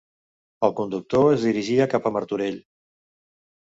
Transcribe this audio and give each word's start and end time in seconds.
El 0.67 0.73
conductor 0.79 1.27
es 1.35 1.47
dirigia 1.51 1.89
cap 1.95 2.11
a 2.13 2.17
Martorell. 2.19 2.63